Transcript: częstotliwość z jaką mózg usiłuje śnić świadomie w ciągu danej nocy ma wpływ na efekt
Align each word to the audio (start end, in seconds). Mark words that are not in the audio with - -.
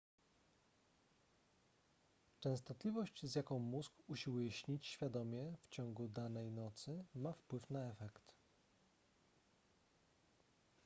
częstotliwość 2.39 3.25
z 3.25 3.35
jaką 3.35 3.59
mózg 3.59 3.93
usiłuje 4.07 4.51
śnić 4.51 4.87
świadomie 4.87 5.55
w 5.61 5.67
ciągu 5.67 6.07
danej 6.07 6.51
nocy 6.51 7.05
ma 7.15 7.33
wpływ 7.33 7.69
na 7.69 7.83
efekt 7.91 8.35